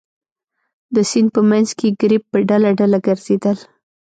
[0.95, 3.57] د سیند په منځ کې ګرېب په ډله ډله ګرځېدل.